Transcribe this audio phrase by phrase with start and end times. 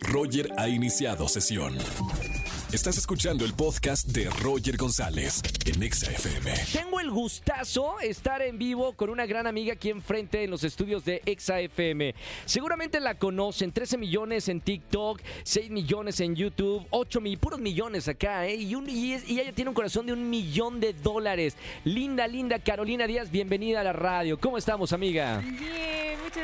[0.00, 1.76] Roger ha iniciado sesión.
[2.72, 6.52] Estás escuchando el podcast de Roger González en Exa FM.
[6.72, 11.04] Tengo el gustazo estar en vivo con una gran amiga aquí enfrente en los estudios
[11.04, 12.14] de Exa FM.
[12.44, 18.08] Seguramente la conocen, 13 millones en TikTok, 6 millones en YouTube, 8 mil, puros millones
[18.08, 18.56] acá, ¿eh?
[18.56, 21.56] Y, un- y es- y ella tiene un corazón de un millón de dólares.
[21.84, 24.38] Linda, linda Carolina Díaz, bienvenida a la radio.
[24.40, 25.38] ¿Cómo estamos, amiga?
[25.38, 25.56] Bien,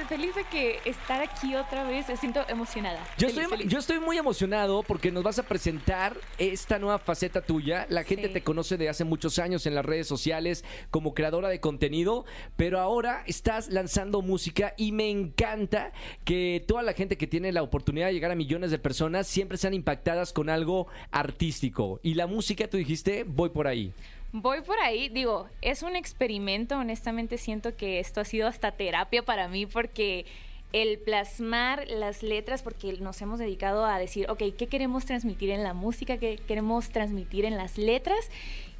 [0.08, 2.08] feliz de que estar aquí otra vez.
[2.08, 2.98] Me siento emocionada.
[3.18, 3.72] Yo Feliz, estoy, feliz.
[3.72, 7.86] yo estoy muy emocionado porque nos vas a presentar esta nueva faceta tuya.
[7.88, 8.32] La gente Sí.
[8.34, 12.24] te conoce de hace muchos años en las redes sociales como creadora de contenido,
[12.56, 15.92] pero ahora estás lanzando música y me encanta
[16.24, 19.58] que toda la gente que tiene la oportunidad de llegar a millones de personas siempre
[19.58, 22.00] sean impactadas con algo artístico.
[22.02, 23.92] Y la música, tú dijiste, voy por ahí.
[24.34, 26.78] Voy por ahí, digo, es un experimento.
[26.78, 30.24] Honestamente, siento que esto ha sido hasta terapia para mí porque
[30.72, 35.62] el plasmar las letras, porque nos hemos dedicado a decir, ok, ¿qué queremos transmitir en
[35.62, 36.16] la música?
[36.16, 38.30] ¿Qué queremos transmitir en las letras?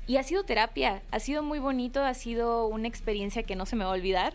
[0.07, 3.77] Y ha sido terapia, ha sido muy bonito, ha sido una experiencia que no se
[3.77, 4.35] me va a olvidar.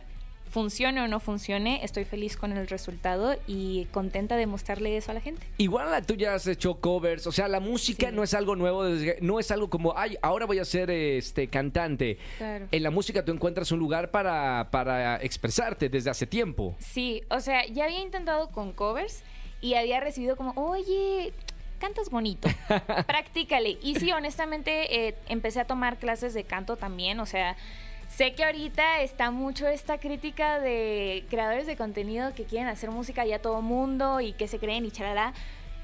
[0.50, 5.14] Funcione o no funcione, estoy feliz con el resultado y contenta de mostrarle eso a
[5.14, 5.45] la gente.
[5.58, 8.16] Igual la tuya has hecho covers, o sea, la música Sí.
[8.16, 8.84] no es algo nuevo,
[9.22, 12.17] no es algo como, ay, ahora voy a ser este cantante.
[12.38, 12.67] Claro.
[12.72, 16.76] En la música tú encuentras un lugar para, para expresarte desde hace tiempo.
[16.80, 19.23] Sí, o sea, ya había intentado con covers
[19.61, 21.34] y había recibido como, oye,
[21.80, 22.48] cantas bonito,
[23.08, 23.78] practícale.
[23.82, 27.56] Y sí, honestamente, eh, empecé a tomar clases de canto también, o sea,
[28.08, 33.26] sé que ahorita está mucho esta crítica de creadores de contenido que quieren hacer música
[33.26, 35.34] ya todo mundo y que se creen y charalá.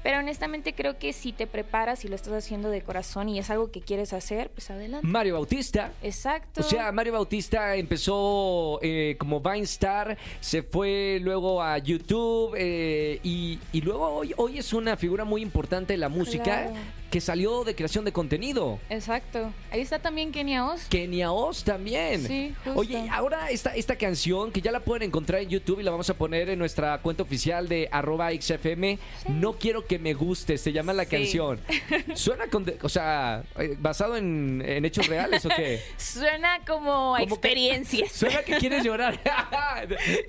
[0.04, 3.48] Pero honestamente creo que si te preparas y lo estás haciendo de corazón y es
[3.48, 5.06] algo que quieres hacer, pues adelante.
[5.06, 5.92] Mario Bautista.
[6.02, 6.60] Exacto.
[6.60, 13.18] O sea, Mario Bautista empezó eh, como Vine Star, se fue luego a YouTube eh,
[13.22, 16.74] y, y luego hoy, hoy es una figura muy importante de la música Claro.
[17.14, 18.80] Que salió de creación de contenido.
[18.90, 19.52] Exacto.
[19.70, 20.88] Ahí está también Kenia Oz.
[20.88, 22.26] Kenia Oz también.
[22.26, 22.80] Sí, justo.
[22.80, 26.10] Oye, ahora esta, esta canción que ya la pueden encontrar en YouTube y la vamos
[26.10, 28.98] a poner en nuestra cuenta oficial de arroba XFM.
[29.28, 31.10] No quiero que me guste, se llama la Sí.
[31.10, 31.60] canción.
[32.16, 35.80] Suena con, o sea, eh, basado en, en hechos reales o qué?
[35.96, 38.10] Suena como, a que- experiencias.
[38.12, 39.20] Suena que quieres llorar.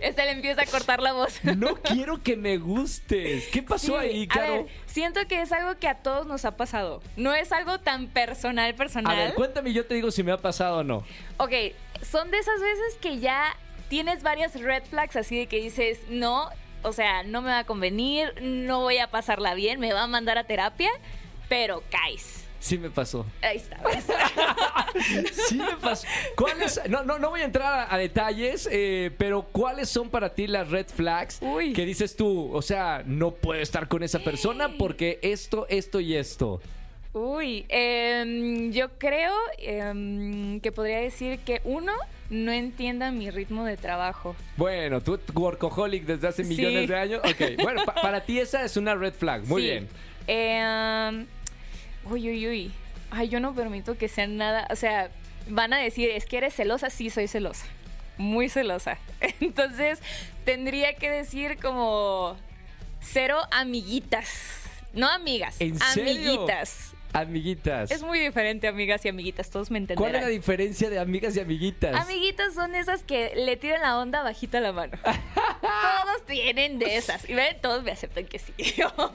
[0.01, 1.39] Este le empieza a cortar la voz.
[1.43, 3.47] no quiero que me gustes.
[3.51, 4.53] ¿Qué pasó Sí, ahí, a Caro?
[4.65, 4.65] ver,
[4.95, 7.01] siento que es algo que a todos nos ha pasado.
[7.17, 9.17] No es algo tan personal, A personal.
[9.17, 11.03] ver, cuéntame y yo te digo si me ha pasado o no.
[11.35, 11.51] ok,
[12.01, 13.57] son de esas veces que ya
[13.89, 16.47] tienes varias red flags así de que dices, no,
[16.81, 20.07] o sea, no me va a convenir, no voy a pasarla bien, me va a
[20.07, 20.91] mandar a terapia,
[21.49, 22.45] pero caes.
[22.65, 23.27] Sí me pasó.
[23.43, 23.77] Ahí está.
[25.49, 26.07] Sí me pasó.
[26.35, 26.81] ¿Cuáles?
[26.89, 30.47] No, no, no voy a entrar a, a detalles, eh, pero ¿cuáles son para ti
[30.47, 31.73] las red flags Uy.
[31.73, 32.49] que dices tú?
[32.51, 36.59] O sea, no puedo estar con esa persona porque esto, esto y esto.
[37.13, 41.93] Uy, em, yo creo em, que podría decir que uno
[42.31, 44.35] no entienda mi ritmo de trabajo.
[44.57, 46.49] Bueno, tú workaholic desde hace Sí.
[46.49, 47.21] millones de años.
[47.23, 49.45] Ok, bueno, pa- para ti esa es una red flag.
[49.45, 49.67] Muy Sí.
[49.67, 49.87] bien.
[50.25, 51.27] Em,
[52.05, 52.71] uy, uy, uy.
[53.11, 54.67] Ay, yo no permito que sea nada.
[54.71, 55.09] O sea,
[55.47, 56.89] van a decir, es que eres celosa.
[56.89, 57.65] Sí, soy celosa.
[58.17, 58.97] Muy celosa.
[59.39, 59.99] Entonces,
[60.43, 62.37] tendría que decir como
[63.01, 64.61] cero amiguitas.
[64.93, 66.31] No amigas, ¿En serio?
[66.31, 66.93] amiguitas.
[67.11, 67.91] Amiguitas.
[67.91, 70.11] Es muy diferente amigas y amiguitas, todos me entenderán.
[70.11, 71.95] ¿Cuál es la diferencia de amigas y amiguitas?
[71.95, 74.97] Amiguitas son esas que le tiran la onda bajita la mano.
[75.65, 77.27] Todos tienen de esas.
[77.29, 78.53] Y ven, todos me aceptan que sí.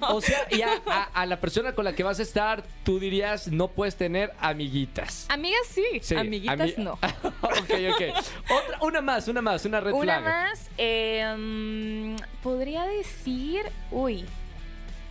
[0.01, 2.99] O sea, y a, a- a la persona con la que vas a estar, tú
[2.99, 5.27] dirías, no puedes tener amiguitas.
[5.29, 6.93] Amigas sí, Sí, amiguitas ami- no.
[7.43, 8.25] ok, ok.
[8.51, 10.25] Otra, una más, una más, una red Una flag.
[10.25, 14.25] más, eh, mm, podría decir, uy,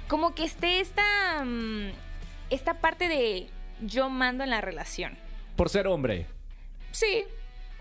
[0.07, 1.91] como que esté esta, mm,
[2.49, 3.47] esta parte de
[3.81, 5.17] yo mando en la relación.
[5.55, 6.25] Por ser hombre.
[6.91, 7.23] Sí,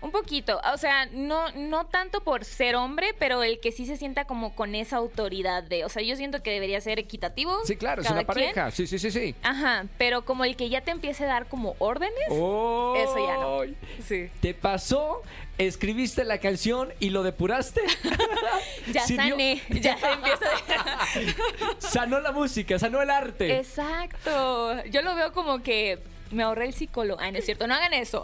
[0.01, 0.61] un poquito.
[0.73, 4.55] O sea, no, no tanto por ser hombre, pero el que sí se sienta como
[4.55, 5.85] con esa autoridad de.
[5.85, 7.59] O sea, yo siento que debería ser equitativo.
[7.65, 8.27] Sí, claro, es una quien.
[8.53, 8.71] pareja.
[8.71, 9.35] Sí, sí, sí, sí.
[9.43, 12.13] Ajá, pero como el que ya te empiece a dar como órdenes.
[12.29, 13.61] Oh, Eso ya no.
[14.05, 14.29] Sí.
[14.41, 15.21] ¿Te pasó?
[15.57, 17.81] ¿Escribiste la canción y lo depuraste?
[18.93, 21.05] Ya sané, ya se empieza a...
[21.79, 23.57] sanó la música, sanó el arte.
[23.57, 24.83] Exacto.
[24.85, 25.99] Yo lo veo como que
[26.31, 27.19] me ahorré el psicólogo.
[27.19, 28.23] Ay, no es cierto, no hagan eso.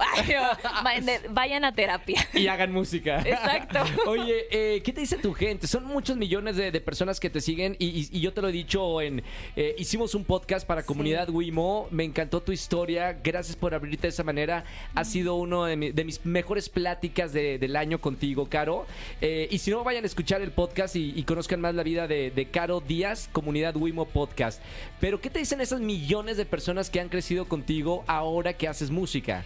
[1.30, 2.26] vayan a terapia.
[2.34, 3.20] Y hagan música.
[3.20, 3.80] Exacto.
[4.08, 5.68] Oye, eh, ¿qué te dice tu gente?
[5.68, 9.24] Son muchos millones de, personas que te siguen y, yo te lo he dicho en...
[9.56, 11.88] Eh, hicimos un podcast para Comunidad Wimo.
[11.92, 13.18] Me encantó tu historia.
[13.24, 14.66] Gracias por abrirte de esa manera.
[14.94, 18.86] Ha sido uno de, mis mejores pláticas del año contigo, Caro.
[19.22, 22.30] Eh, y si no, vayan a escuchar el podcast y, conozcan más la vida de,
[22.30, 24.62] de Caro Díaz, Comunidad Wimo Podcast.
[25.00, 28.92] Pero, ¿qué te dicen esas millones de personas que han crecido contigo ahora que haces
[28.92, 29.46] música?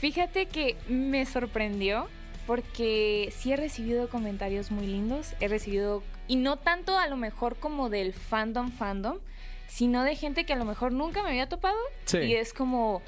[0.00, 2.08] Fíjate que me sorprendió
[2.46, 7.56] porque sí he recibido comentarios muy lindos, he recibido, y no tanto a lo mejor
[7.56, 9.18] como del fandom fandom,
[9.66, 11.78] sino de gente que a lo mejor nunca me había topado.
[12.12, 13.02] Y es como,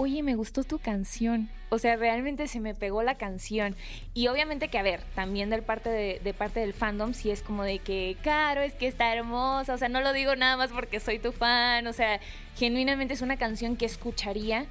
[0.00, 1.50] oye, me gustó tu canción.
[1.68, 3.76] O sea, realmente se me pegó la canción.
[4.14, 7.64] Y obviamente que, a ver, también de parte, de, parte del fandom, sí es como
[7.64, 9.74] de que, claro, es que está hermosa.
[9.74, 11.86] O sea, no lo digo nada más porque soy tu fan.
[11.86, 12.18] O sea,
[12.56, 14.64] genuinamente es una canción que escucharía.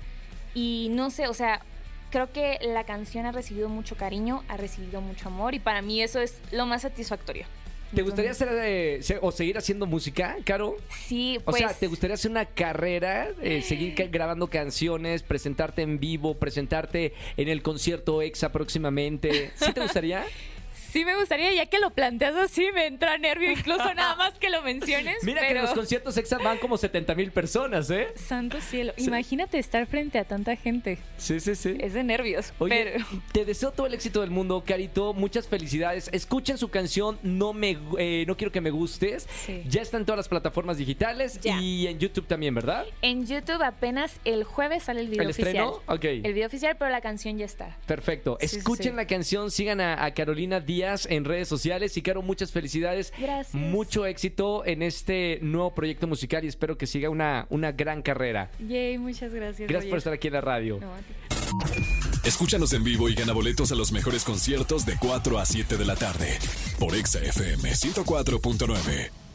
[0.55, 1.61] Y no sé, o sea,
[2.09, 5.53] creo que la canción ha recibido mucho cariño, ha recibido mucho amor.
[5.53, 7.45] Y para mí eso es lo más satisfactorio.
[7.93, 10.77] ¿Te gustaría hacer eh, o seguir haciendo música, Caro?
[11.07, 11.55] Sí, pues.
[11.55, 16.35] O sea, pues ¿te gustaría hacer una carrera, eh, seguir grabando canciones, presentarte en vivo,
[16.35, 19.51] presentarte en el concierto EXA próximamente?
[19.55, 20.23] ¿Sí te gustaría?
[20.91, 24.49] sí me gustaría, ya que lo planteas así, me entra nervio incluso nada más que
[24.49, 25.17] lo menciones.
[25.23, 28.07] Mira que en los conciertos EXA van como 70 mil personas, ¿eh?
[28.15, 28.93] Santo cielo.
[28.97, 30.97] Imagínate estar frente a tanta gente.
[31.17, 31.77] Sí, sí, sí.
[31.79, 32.53] Es de nervios.
[32.59, 32.95] Oye,
[33.31, 35.13] te deseo todo el éxito del mundo, Carito.
[35.13, 36.09] Muchas felicidades.
[36.11, 39.27] Escuchen su canción No me eh, no quiero que me gustes.
[39.67, 42.85] Ya está en todas las plataformas digitales y en YouTube también, ¿verdad?
[43.01, 45.47] En YouTube apenas el jueves sale el video ¿El oficial.
[45.47, 45.81] Estreno?
[45.87, 46.03] Ok.
[46.03, 47.77] El video oficial, pero la canción ya está.
[47.85, 48.37] Perfecto.
[48.39, 51.95] Escuchen la canción, sigan a, a Carolina Díaz en redes sociales.
[51.97, 53.13] Y Caro, muchas felicidades.
[53.17, 53.53] Gracias.
[53.53, 58.51] Mucho éxito en este nuevo proyecto musical y espero que siga una, una gran carrera.
[58.59, 59.69] Yay, muchas gracias.
[59.69, 60.79] Gracias por estar aquí en la radio.
[62.23, 65.85] Escúchanos en vivo y gana boletos a los mejores conciertos de 4 a 7 de
[65.85, 66.37] la tarde
[66.79, 69.28] por Exa FM 104.9.